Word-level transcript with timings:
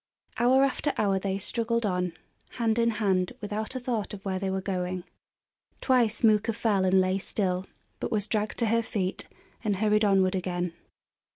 Hour 0.39 0.63
after 0.63 0.93
hour 0.97 1.19
they 1.19 1.37
struggled 1.37 1.85
on, 1.85 2.13
hand 2.57 2.79
in 2.79 2.89
hand, 2.89 3.33
without 3.39 3.75
a 3.75 3.79
thought 3.79 4.15
of 4.15 4.25
where 4.25 4.39
they 4.39 4.49
were 4.49 4.59
going. 4.59 5.03
Twice 5.79 6.23
Mooka 6.23 6.53
fell 6.53 6.85
and 6.85 6.99
lay 6.99 7.19
still, 7.19 7.67
but 7.99 8.11
was 8.11 8.25
dragged 8.25 8.57
to 8.57 8.65
her 8.65 8.81
feet 8.81 9.27
and 9.63 9.75
hurried 9.75 10.03
onward 10.03 10.33
again. 10.33 10.73